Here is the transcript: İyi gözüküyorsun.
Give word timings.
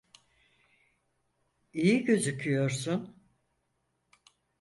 İyi 1.73 2.03
gözüküyorsun. 2.05 3.21